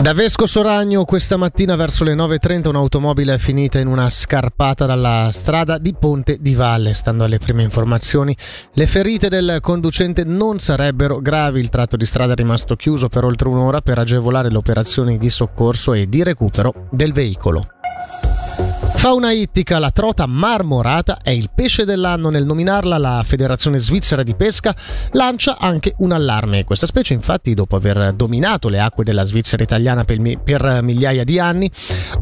Da 0.00 0.12
Vesco 0.12 0.46
Soragno 0.46 1.04
questa 1.04 1.36
mattina 1.36 1.74
verso 1.74 2.04
le 2.04 2.14
9.30 2.14 2.68
un'automobile 2.68 3.34
è 3.34 3.38
finita 3.38 3.80
in 3.80 3.88
una 3.88 4.08
scarpata 4.08 4.86
dalla 4.86 5.30
strada 5.32 5.76
di 5.76 5.92
Ponte 5.92 6.38
di 6.40 6.54
Valle. 6.54 6.92
Stando 6.92 7.24
alle 7.24 7.38
prime 7.38 7.64
informazioni, 7.64 8.34
le 8.74 8.86
ferite 8.86 9.28
del 9.28 9.58
conducente 9.60 10.22
non 10.22 10.60
sarebbero 10.60 11.20
gravi. 11.20 11.58
Il 11.58 11.68
tratto 11.68 11.96
di 11.96 12.06
strada 12.06 12.34
è 12.34 12.36
rimasto 12.36 12.76
chiuso 12.76 13.08
per 13.08 13.24
oltre 13.24 13.48
un'ora 13.48 13.80
per 13.80 13.98
agevolare 13.98 14.50
le 14.50 14.56
operazioni 14.56 15.18
di 15.18 15.28
soccorso 15.28 15.92
e 15.92 16.08
di 16.08 16.22
recupero 16.22 16.86
del 16.92 17.12
veicolo. 17.12 17.66
Fauna 18.98 19.30
ittica, 19.30 19.78
la 19.78 19.92
trota 19.92 20.26
marmorata 20.26 21.18
è 21.22 21.30
il 21.30 21.50
pesce 21.54 21.84
dell'anno. 21.84 22.30
Nel 22.30 22.44
nominarla 22.44 22.98
la 22.98 23.22
Federazione 23.24 23.78
Svizzera 23.78 24.24
di 24.24 24.34
Pesca 24.34 24.74
lancia 25.12 25.56
anche 25.56 25.94
un 25.98 26.10
allarme. 26.10 26.64
Questa 26.64 26.86
specie 26.86 27.14
infatti 27.14 27.54
dopo 27.54 27.76
aver 27.76 28.12
dominato 28.14 28.68
le 28.68 28.80
acque 28.80 29.04
della 29.04 29.22
Svizzera 29.22 29.62
italiana 29.62 30.02
per, 30.02 30.18
per 30.42 30.80
migliaia 30.82 31.22
di 31.22 31.38
anni, 31.38 31.70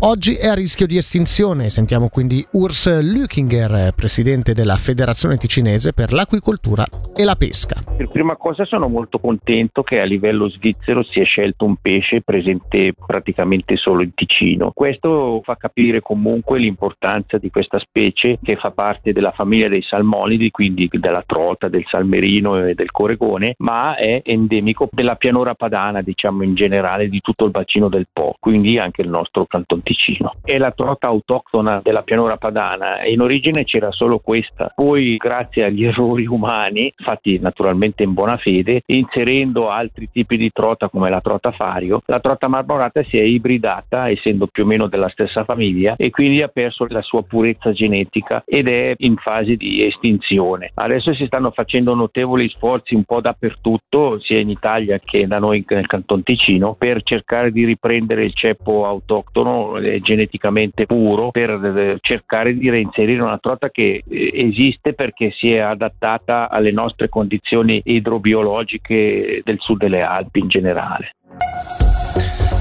oggi 0.00 0.34
è 0.34 0.48
a 0.48 0.54
rischio 0.54 0.86
di 0.86 0.98
estinzione. 0.98 1.70
Sentiamo 1.70 2.10
quindi 2.10 2.46
Urs 2.52 3.00
Lückinger, 3.00 3.94
presidente 3.94 4.52
della 4.52 4.76
Federazione 4.76 5.38
Ticinese 5.38 5.94
per 5.94 6.12
l'Aquicoltura 6.12 6.84
e 7.16 7.24
la 7.24 7.36
Pesca. 7.36 7.82
Per 7.96 8.10
prima 8.10 8.36
cosa 8.36 8.66
sono 8.66 8.86
molto 8.88 9.18
contento 9.18 9.82
che 9.82 9.98
a 9.98 10.04
livello 10.04 10.50
svizzero 10.50 11.02
si 11.04 11.20
è 11.20 11.24
scelto 11.24 11.64
un 11.64 11.76
pesce 11.80 12.20
presente 12.20 12.92
praticamente 12.94 13.76
solo 13.76 14.02
in 14.02 14.12
Ticino. 14.12 14.72
Questo 14.74 15.40
fa 15.42 15.56
capire 15.56 16.02
comunque 16.02 16.64
l'importanza 16.66 17.38
di 17.38 17.50
questa 17.50 17.78
specie 17.78 18.38
che 18.42 18.56
fa 18.56 18.70
parte 18.70 19.12
della 19.12 19.30
famiglia 19.30 19.68
dei 19.68 19.82
salmonidi, 19.82 20.50
quindi 20.50 20.88
della 20.92 21.22
trota, 21.24 21.68
del 21.68 21.84
salmerino 21.86 22.66
e 22.66 22.74
del 22.74 22.90
coregone, 22.90 23.54
ma 23.58 23.96
è 23.96 24.20
endemico 24.24 24.88
della 24.90 25.16
pianura 25.16 25.54
padana, 25.54 26.02
diciamo 26.02 26.42
in 26.42 26.54
generale, 26.54 27.08
di 27.08 27.20
tutto 27.20 27.44
il 27.44 27.50
bacino 27.50 27.88
del 27.88 28.06
Po, 28.12 28.36
quindi 28.38 28.78
anche 28.78 29.02
il 29.02 29.08
nostro 29.08 29.46
Canton 29.46 29.82
Ticino. 29.82 30.34
È 30.42 30.58
la 30.58 30.72
trota 30.72 31.06
autoctona 31.06 31.80
della 31.82 32.02
pianura 32.02 32.36
padana 32.36 33.04
in 33.04 33.20
origine 33.20 33.64
c'era 33.64 33.90
solo 33.90 34.18
questa, 34.18 34.72
poi 34.74 35.16
grazie 35.16 35.64
agli 35.64 35.84
errori 35.84 36.26
umani, 36.26 36.92
fatti 36.96 37.38
naturalmente 37.38 38.02
in 38.02 38.12
buona 38.12 38.36
fede, 38.36 38.82
inserendo 38.86 39.70
altri 39.70 40.08
tipi 40.10 40.36
di 40.36 40.50
trota 40.50 40.88
come 40.88 41.10
la 41.10 41.20
trota 41.20 41.52
fario, 41.52 42.02
la 42.06 42.20
trota 42.20 42.48
marmorata 42.48 43.02
si 43.04 43.18
è 43.18 43.22
ibridata 43.22 44.10
essendo 44.10 44.46
più 44.46 44.64
o 44.64 44.66
meno 44.66 44.86
della 44.86 45.08
stessa 45.08 45.44
famiglia 45.44 45.94
e 45.96 46.10
quindi 46.10 46.42
ha 46.42 46.48
perso 46.56 46.86
la 46.88 47.02
sua 47.02 47.22
purezza 47.22 47.72
genetica 47.72 48.42
ed 48.46 48.66
è 48.66 48.94
in 48.96 49.16
fase 49.16 49.56
di 49.56 49.84
estinzione. 49.84 50.70
Adesso 50.72 51.12
si 51.12 51.26
stanno 51.26 51.50
facendo 51.50 51.94
notevoli 51.94 52.48
sforzi 52.48 52.94
un 52.94 53.04
po' 53.04 53.20
dappertutto, 53.20 54.18
sia 54.20 54.38
in 54.38 54.48
Italia 54.48 54.98
che 54.98 55.26
da 55.26 55.38
noi 55.38 55.62
nel 55.68 55.86
Canton 55.86 56.22
Ticino, 56.22 56.74
per 56.78 57.02
cercare 57.02 57.52
di 57.52 57.66
riprendere 57.66 58.24
il 58.24 58.32
ceppo 58.32 58.86
autoctono 58.86 59.76
eh, 59.76 60.00
geneticamente 60.00 60.86
puro, 60.86 61.30
per 61.30 61.50
eh, 61.50 61.98
cercare 62.00 62.56
di 62.56 62.70
reinserire 62.70 63.20
una 63.20 63.36
trota 63.36 63.68
che 63.68 64.02
eh, 64.08 64.30
esiste 64.32 64.94
perché 64.94 65.32
si 65.32 65.52
è 65.52 65.58
adattata 65.58 66.48
alle 66.48 66.72
nostre 66.72 67.10
condizioni 67.10 67.82
idrobiologiche 67.84 69.42
del 69.44 69.58
sud 69.60 69.76
delle 69.76 70.00
Alpi 70.00 70.38
in 70.38 70.48
generale. 70.48 71.10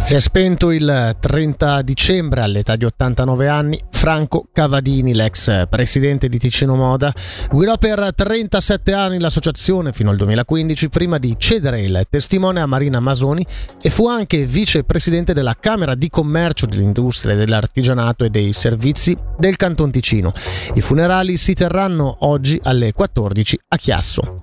Si 0.06 0.14
è 0.14 0.20
spento 0.20 0.70
il 0.70 1.17
30 1.20 1.81
dicembre 1.81 2.42
all'età 2.42 2.75
di 2.75 2.86
89 2.86 3.48
anni 3.48 3.84
Franco 3.89 4.48
Cavadini, 4.53 5.16
l'ex 5.16 5.67
presidente 5.67 6.30
di 6.30 6.38
Ticino 6.38 6.75
Moda. 6.75 7.11
Guidò 7.50 7.80
per 7.80 8.14
37 8.14 8.94
anni 8.94 9.20
l'associazione 9.20 9.94
fino 9.94 10.11
al 10.11 10.17
2015 10.17 10.89
prima 10.89 11.17
di 11.17 11.33
cedere 11.39 11.81
il 11.81 12.06
testimone 12.08 12.61
a 12.61 12.67
Marina 12.67 13.00
Masoni 13.00 13.44
e 13.81 13.89
fu 13.89 14.08
anche 14.08 14.45
vicepresidente 14.45 15.33
della 15.33 15.58
Camera 15.59 15.95
di 15.95 16.08
Commercio 16.08 16.67
dell'Industria, 16.67 17.33
dell'Artigianato 17.33 18.26
e 18.26 18.30
dei 18.30 18.53
Servizi 18.53 19.17
del 19.39 19.55
Canton 19.55 19.89
Ticino. 19.89 20.33
I 20.76 20.82
funerali 20.82 21.36
si 21.36 21.55
terranno 21.55 22.17
oggi 22.20 22.60
alle 22.61 22.93
14 22.93 23.60
a 23.70 23.77
Chiasso. 23.77 24.35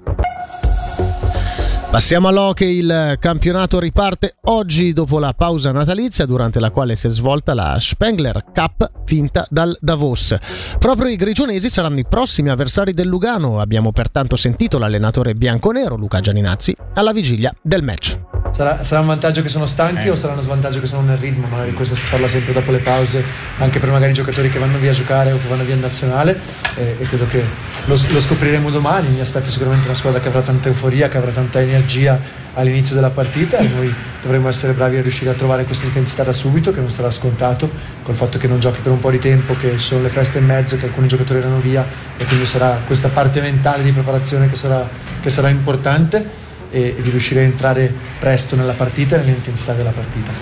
Passiamo 1.93 2.29
all'hockey, 2.29 2.79
il 2.79 3.17
campionato 3.21 3.79
riparte 3.79 4.37
oggi 4.45 4.95
dopo 4.95 5.19
la 5.19 5.35
pausa 5.35 5.73
natalizia 5.73 6.25
durante 6.25 6.59
la 6.59 6.71
quale 6.71 6.95
si 6.95 7.07
è 7.07 7.11
svolta 7.11 7.53
la 7.53 7.77
Spengler 7.79 8.47
Cup 8.55 8.91
vinta 9.05 9.47
dal 9.51 9.77
Davos. 9.79 10.35
Proprio 10.79 11.11
i 11.11 11.17
grigionesi 11.17 11.69
saranno 11.69 11.99
i 11.99 12.07
prossimi 12.09 12.49
avversari 12.49 12.95
del 12.95 13.09
Lugano, 13.09 13.61
abbiamo 13.61 13.93
pertanto 13.93 14.37
sentito 14.37 14.79
l'allenatore 14.79 15.35
bianconero 15.35 15.97
Luca 15.97 16.21
Gianinazzi 16.21 16.75
alla 16.95 17.13
vigilia 17.13 17.55
del 17.61 17.83
match. 17.83 18.32
Sarà, 18.55 18.85
sarà, 18.85 19.01
un 19.01 19.07
vantaggio 19.07 19.41
che 19.41 19.49
sono 19.49 19.65
stanchi 19.65 20.09
eh. 20.09 20.11
o 20.11 20.15
sarà 20.15 20.35
uno 20.35 20.43
svantaggio 20.43 20.79
che 20.79 20.87
sono 20.87 21.01
nel 21.01 21.17
ritmo? 21.17 21.47
Magari 21.47 21.73
questo 21.73 21.95
si 21.95 22.07
parla 22.11 22.29
sempre 22.29 22.53
dopo 22.53 22.71
le 22.71 22.81
pause, 22.81 23.25
anche 23.57 23.79
per 23.79 23.91
magari 23.91 24.11
i 24.11 24.15
giocatori 24.15 24.51
che 24.51 24.59
vanno 24.59 24.77
via 24.77 24.91
a 24.91 24.95
giocare 24.95 25.33
o 25.33 25.39
che 25.39 25.49
vanno 25.49 25.65
via 25.65 25.75
in 25.75 25.81
nazionale 25.81 26.39
e, 26.77 26.97
e 26.99 27.07
credo 27.07 27.27
che 27.29 27.43
lo, 27.87 27.99
lo, 28.11 28.21
scopriremo 28.21 28.69
domani. 28.69 29.09
Mi 29.09 29.21
aspetto 29.21 29.51
sicuramente 29.51 29.87
una 29.87 29.97
squadra 29.97 30.21
che 30.21 30.29
avrà 30.29 30.43
tanta 30.43 30.69
euforia, 30.69 31.09
che 31.09 31.17
avrà 31.17 31.31
tanta 31.31 31.63
energia 31.63 32.21
all'inizio 32.53 32.95
della 32.95 33.09
partita 33.09 33.57
e 33.57 33.69
noi 33.69 33.95
dovremo 34.21 34.49
essere 34.49 34.75
bravi 34.75 34.99
a 34.99 35.01
riuscire 35.01 35.31
a 35.31 35.35
trovare 35.35 35.65
questa 35.65 35.87
intensità 35.87 36.23
da 36.23 36.35
subito, 36.35 36.73
che 36.73 36.81
non 36.81 36.91
sarà 36.91 37.11
scontato, 37.11 37.71
col 38.03 38.15
fatto 38.15 38.37
che 38.37 38.49
non 38.49 38.61
giochi 38.61 38.81
per 38.83 38.93
un 38.93 39.01
po' 39.01 39.11
di 39.11 39.19
tempo, 39.19 39.57
che 39.57 39.73
ci 39.73 39.87
sono 39.87 40.03
le 40.03 40.11
feste 40.11 40.37
in 40.37 40.45
mezzo, 40.45 40.77
che 40.77 40.85
alcuni 40.85 41.09
giocatori 41.09 41.39
erano 41.39 41.59
via 41.59 41.87
e 42.19 42.27
quindi 42.27 42.45
sarà 42.45 42.83
questa 42.87 43.09
parte 43.09 43.41
mentale 43.41 43.83
di 43.83 43.93
preparazione 43.93 44.51
che 44.51 44.57
sarà, 44.57 44.87
che 45.23 45.31
sarà 45.31 45.49
importante 45.49 46.42
e, 46.73 46.97
di 47.01 47.11
riuscire 47.11 47.41
a 47.41 47.45
entrare 47.45 47.93
presto 48.19 48.57
nella 48.57 48.73
partita 48.73 49.15
e 49.15 49.19
nell'intensità 49.19 49.75
della 49.75 49.93
partita. 49.93 50.33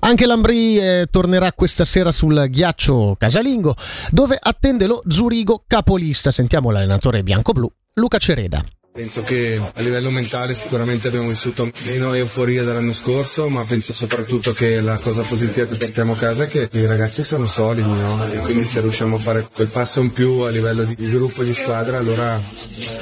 Anche 0.00 0.26
l'Ambri 0.26 0.78
eh, 0.78 1.06
tornerà 1.10 1.52
questa 1.52 1.84
sera 1.84 2.10
sul 2.10 2.46
ghiaccio 2.48 3.14
casalingo 3.18 3.76
dove 4.10 4.36
attende 4.40 4.86
lo 4.86 5.02
Zurigo 5.06 5.62
capolista. 5.66 6.30
Sentiamo 6.30 6.70
l'allenatore 6.70 7.22
bianco-blu 7.22 7.70
Luca 7.94 8.18
Cereda. 8.18 8.64
Penso 8.96 9.22
che 9.22 9.60
a 9.74 9.82
livello 9.82 10.10
mentale 10.10 10.54
sicuramente 10.54 11.08
abbiamo 11.08 11.28
vissuto 11.28 11.70
meno 11.84 12.14
euforia 12.14 12.64
dell'anno 12.64 12.94
scorso, 12.94 13.46
ma 13.50 13.62
penso 13.64 13.92
soprattutto 13.92 14.54
che 14.54 14.80
la 14.80 14.96
cosa 14.96 15.20
positiva 15.20 15.66
che 15.66 15.76
portiamo 15.76 16.14
a 16.14 16.16
casa 16.16 16.44
è 16.44 16.48
che 16.48 16.70
i 16.72 16.86
ragazzi 16.86 17.22
sono 17.22 17.44
solidi, 17.44 17.90
no? 17.90 18.26
E 18.32 18.38
quindi 18.38 18.64
se 18.64 18.80
riusciamo 18.80 19.16
a 19.16 19.18
fare 19.18 19.48
quel 19.52 19.68
passo 19.68 20.00
in 20.00 20.14
più 20.14 20.38
a 20.38 20.48
livello 20.48 20.82
di, 20.84 21.10
gruppo 21.10 21.42
e 21.42 21.44
di 21.44 21.52
squadra, 21.52 21.98
allora, 21.98 22.40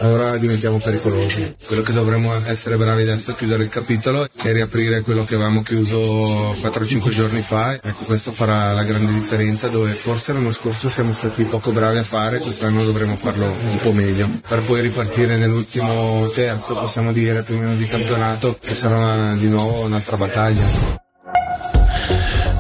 allora, 0.01 0.37
diventiamo 0.37 0.79
pericolosi. 0.79 1.55
Quello 1.65 1.83
che 1.83 1.93
dovremmo 1.93 2.45
essere 2.45 2.77
bravi 2.77 3.03
adesso 3.03 3.31
è 3.31 3.35
chiudere 3.37 3.63
il 3.63 3.69
capitolo 3.69 4.27
e 4.43 4.53
riaprire 4.53 5.03
quello 5.03 5.25
che 5.25 5.37
avevamo 5.37 5.63
chiuso 5.63 6.51
4-5 6.61 7.09
giorni 7.11 7.41
fa. 7.41 7.75
Ecco, 7.75 8.03
questo 8.03 8.33
farà 8.33 8.73
la 8.73 8.83
grande 8.83 9.13
differenza 9.13 9.69
dove 9.69 9.93
forse 9.93 10.33
l'anno 10.33 10.51
scorso 10.51 10.89
siamo 10.89 11.15
stati 11.15 11.45
poco 11.45 11.71
bravi 11.71 11.99
a 11.99 12.03
fare, 12.03 12.41
quest'anno 12.41 12.83
dovremo 12.83 13.15
farlo 13.15 13.45
un 13.45 13.79
po' 13.81 13.93
meglio 13.93 14.29
per 14.49 14.61
poi 14.63 14.81
ripartire 14.81 15.37
nell'ultimo 15.37 15.84
siamo 15.85 16.29
terzo, 16.29 16.75
possiamo 16.75 17.13
dire, 17.13 17.43
primo 17.43 17.75
di 17.75 17.87
campionato, 17.87 18.57
che 18.59 18.75
sarà 18.75 19.35
di 19.35 19.49
nuovo 19.49 19.83
un'altra 19.83 20.17
battaglia. 20.17 20.63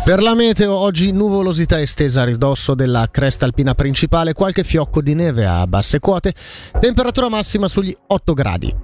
Per 0.04 0.22
la 0.22 0.34
meteo, 0.34 0.74
oggi 0.74 1.12
nuvolosità 1.12 1.80
estesa 1.80 2.22
a 2.22 2.24
ridosso 2.24 2.74
della 2.74 3.08
cresta 3.10 3.46
alpina 3.46 3.74
principale, 3.74 4.34
qualche 4.34 4.62
fiocco 4.62 5.00
di 5.00 5.14
neve 5.14 5.46
a 5.46 5.66
basse 5.66 5.98
quote, 5.98 6.34
temperatura 6.78 7.30
massima 7.30 7.68
sugli 7.68 7.94
8 8.08 8.34
gradi. 8.34 8.74